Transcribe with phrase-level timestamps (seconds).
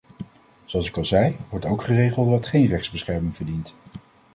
[0.65, 3.73] Zoals ik al zei, wordt ook geregeld wat geen rechtsbescherming verdient.